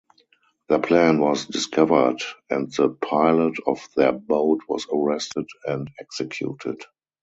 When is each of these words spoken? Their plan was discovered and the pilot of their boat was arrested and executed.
Their 0.67 0.79
plan 0.79 1.19
was 1.19 1.45
discovered 1.45 2.23
and 2.49 2.73
the 2.73 2.89
pilot 2.89 3.57
of 3.67 3.87
their 3.95 4.11
boat 4.11 4.61
was 4.67 4.87
arrested 4.91 5.45
and 5.63 5.91
executed. 5.99 6.81